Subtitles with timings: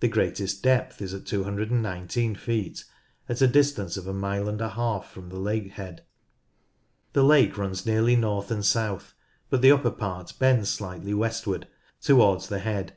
[0.00, 2.84] The greatest depth is 219 feet,
[3.28, 6.02] at a distance of a mile and a half from the lake head.
[7.12, 9.14] The lake runs nearly north and south,
[9.50, 11.68] but the upper part bends slightly westward
[12.00, 12.96] towards the head.